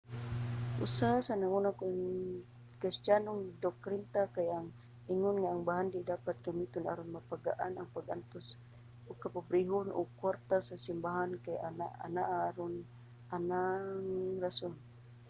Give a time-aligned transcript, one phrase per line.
[0.85, 1.79] usa sa nangunang
[2.79, 4.67] kristiyanong doktrina kay ang
[5.13, 8.45] ingon nga ang bahandi dapat gamiton aron mapagaan ang pag-antos
[9.07, 11.57] ug kapobrehon ug ang kwarta sa simbahan kay
[12.05, 12.73] anaa aron
[13.35, 14.73] ana nga rason